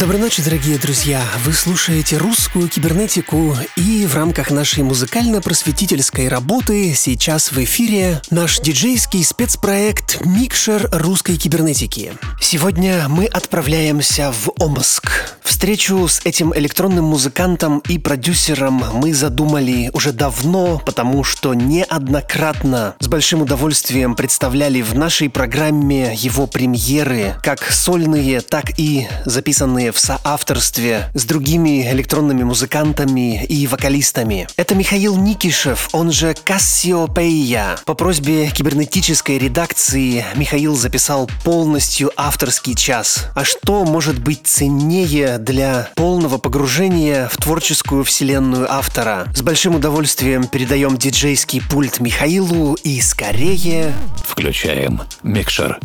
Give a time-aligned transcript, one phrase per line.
[0.00, 1.22] Доброй ночи, дорогие друзья!
[1.44, 9.22] Вы слушаете русскую кибернетику, и в рамках нашей музыкально-просветительской работы сейчас в эфире наш диджейский
[9.22, 12.14] спецпроект «Микшер русской кибернетики».
[12.40, 15.36] Сегодня мы отправляемся в Омск.
[15.42, 23.08] Встречу с этим электронным музыкантом и продюсером мы задумали уже давно, потому что неоднократно с
[23.08, 31.10] большим удовольствием представляли в нашей программе его премьеры, как сольные, так и записанные в соавторстве
[31.14, 34.48] с другими электронными музыкантами и вокалистами.
[34.56, 37.78] Это Михаил Никишев, он же Кассиопея.
[37.86, 43.26] По просьбе кибернетической редакции Михаил записал полностью авторский час.
[43.34, 49.26] А что может быть ценнее для полного погружения в творческую вселенную автора?
[49.34, 53.92] С большим удовольствием передаем диджейский пульт Михаилу и скорее...
[54.26, 55.78] Включаем микшер.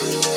[0.00, 0.29] Rise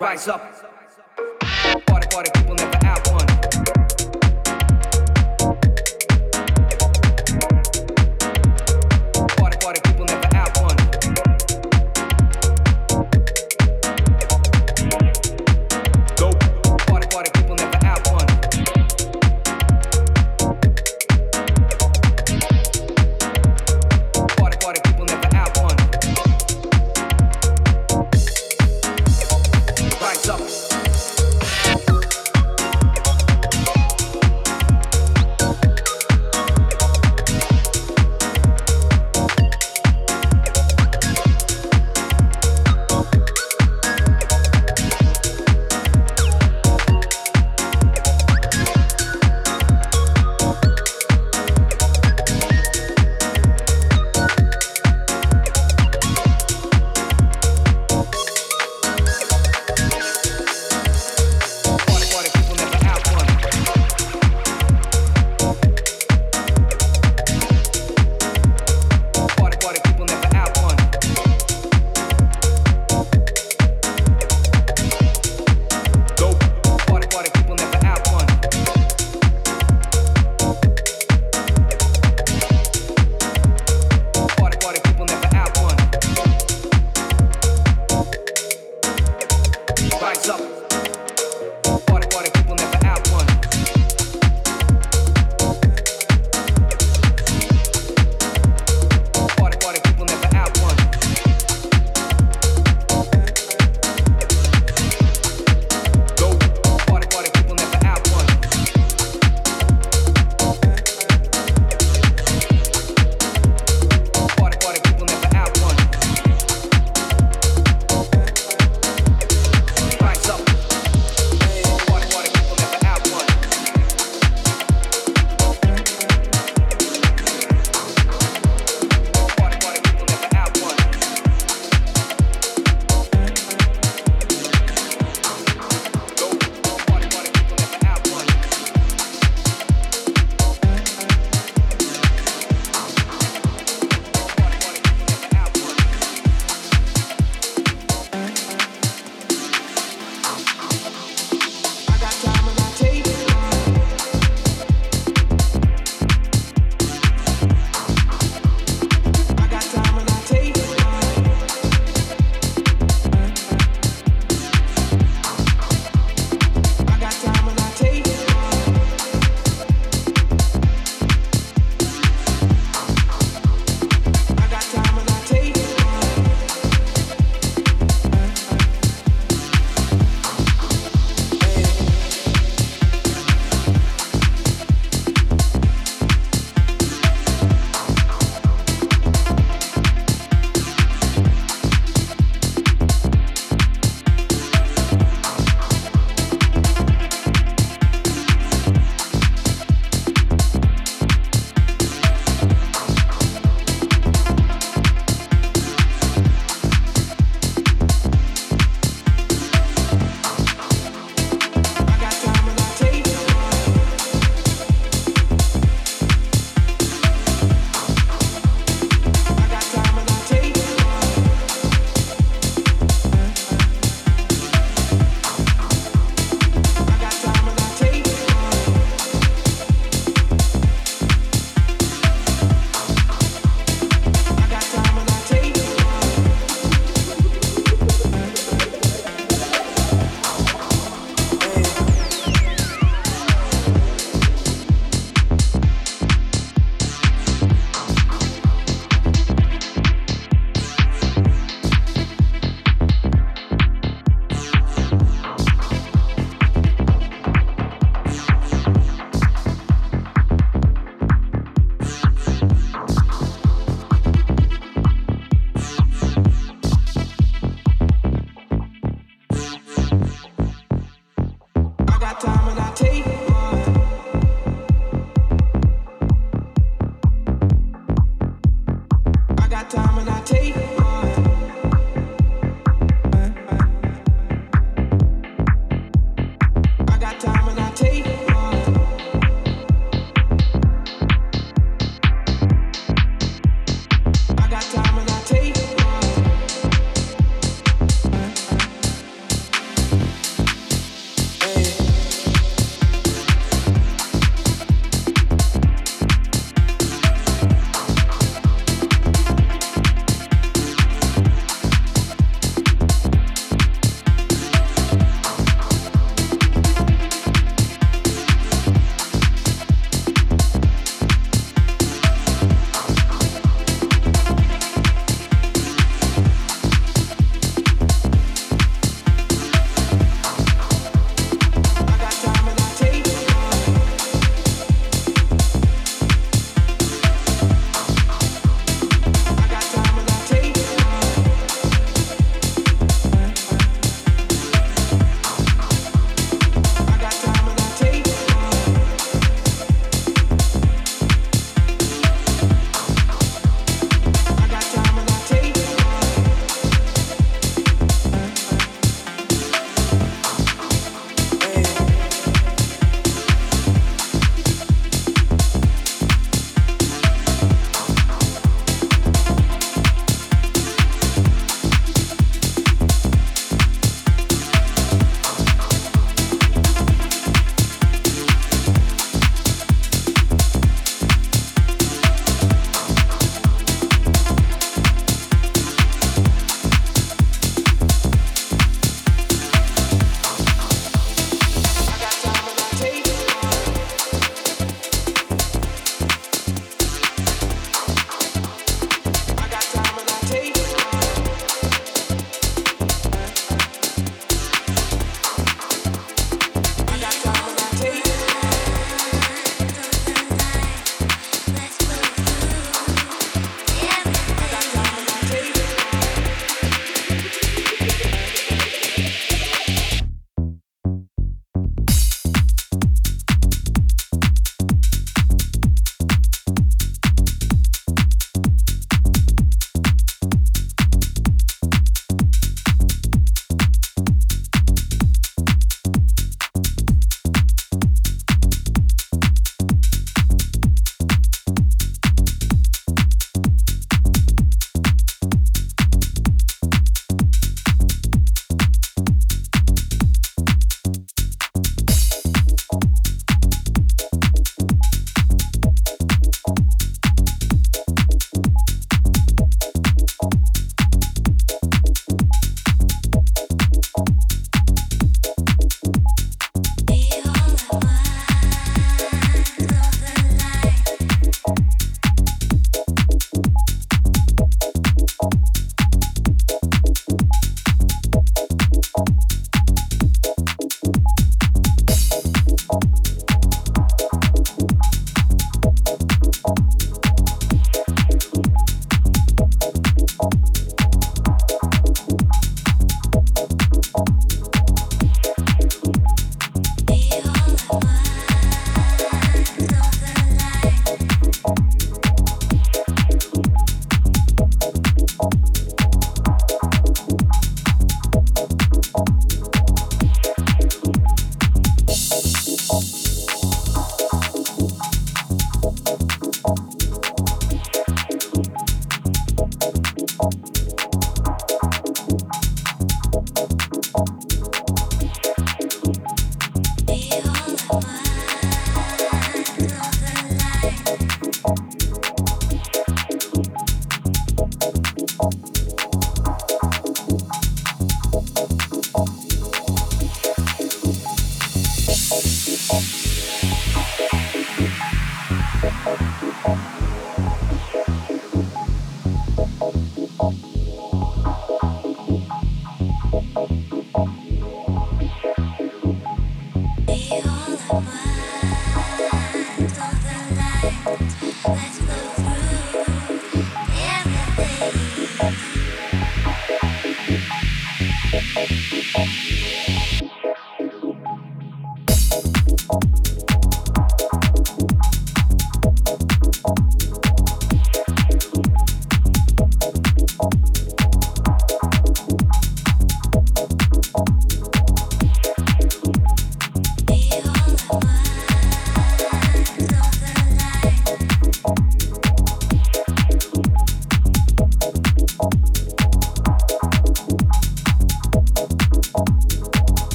[0.00, 0.77] Rise up.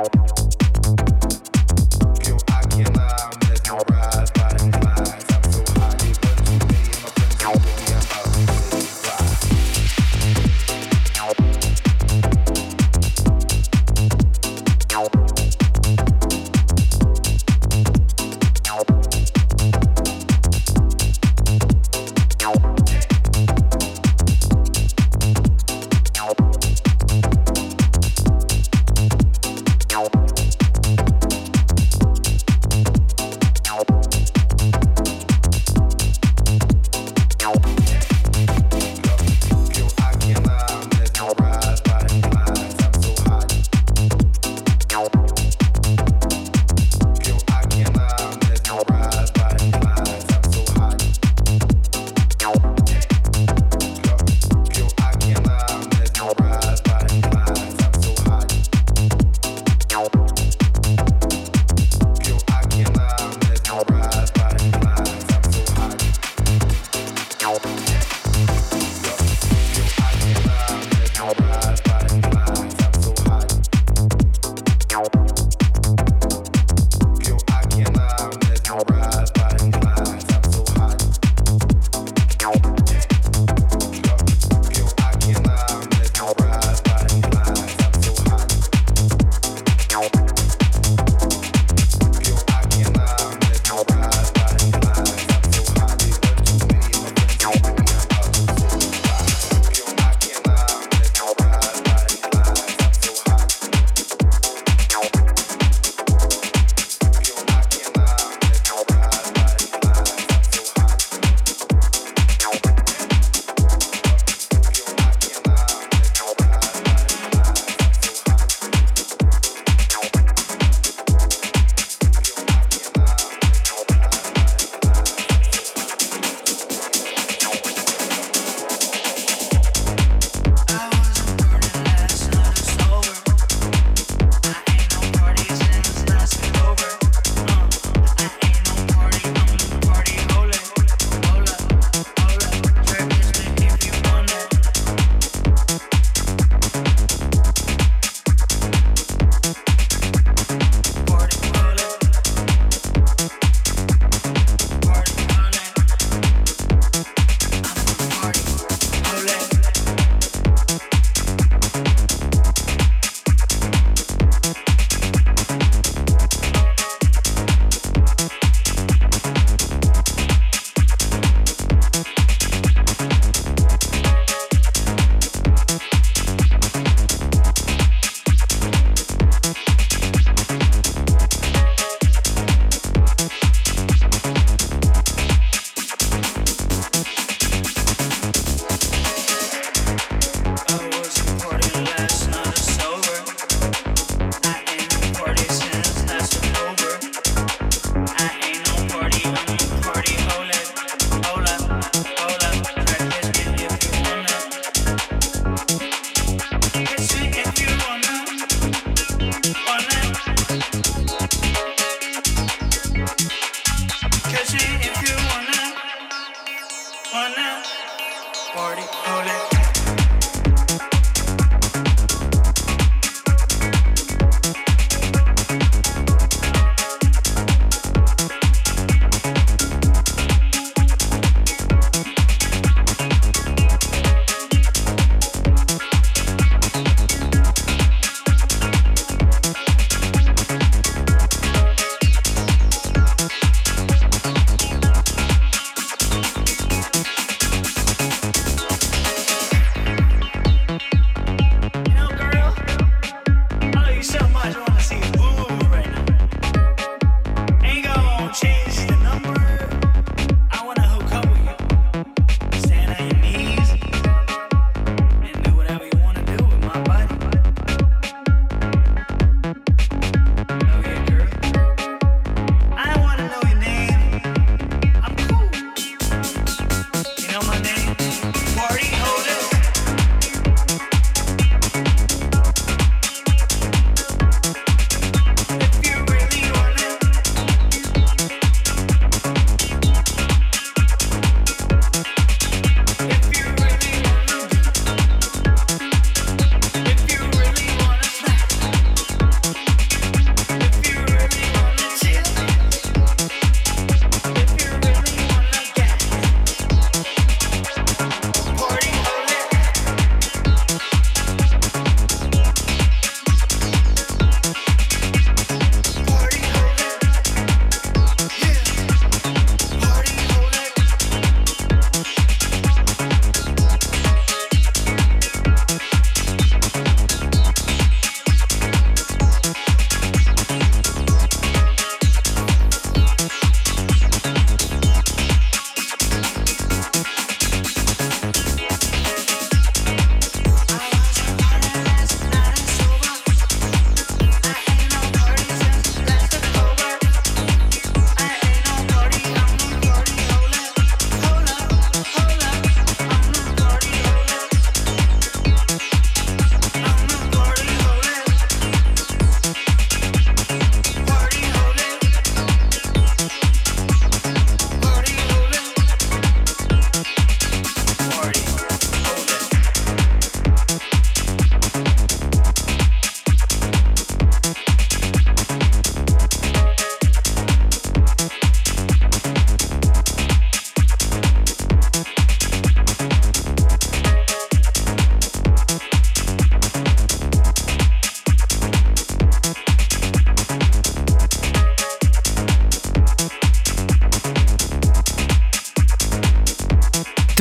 [0.00, 0.39] out.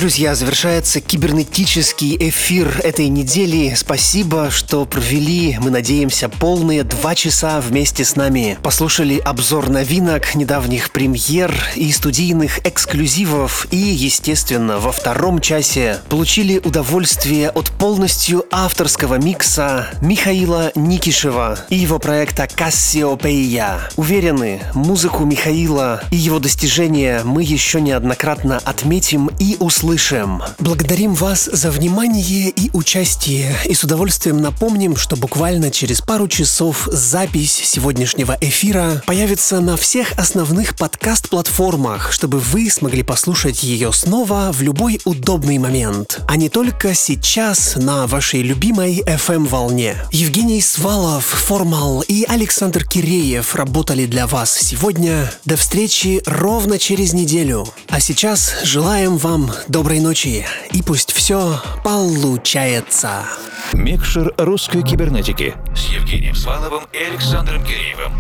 [0.10, 3.76] Друзья, завершается кибернетический эфир этой недели.
[3.78, 8.58] Спасибо, что провели, мы надеемся, полные два часа вместе с нами.
[8.64, 13.68] Послушали обзор новинок, недавних премьер и студийных эксклюзивов.
[13.70, 22.00] И, естественно, во втором часе получили удовольствие от полностью авторского микса Михаила Никишева и его
[22.00, 23.78] проекта Кассиопея.
[23.96, 30.42] Уверены, музыку Михаила и его достижения мы еще неоднократно отметим и услышим услышим.
[30.60, 36.88] Благодарим вас за внимание и участие и с удовольствием напомним, что буквально через пару часов
[36.92, 44.62] запись сегодняшнего эфира появится на всех основных подкаст-платформах, чтобы вы смогли послушать ее снова в
[44.62, 49.96] любой удобный момент, а не только сейчас на вашей любимой FM-волне.
[50.12, 55.32] Евгений Свалов, Формал и Александр Киреев работали для вас сегодня.
[55.44, 57.68] До встречи ровно через неделю.
[57.90, 59.52] А сейчас желаем вам
[59.90, 63.26] доброй ночи и пусть все получается.
[63.74, 68.14] Микшер русской кибернетики с Евгением Сваловым и Александром Киреевым.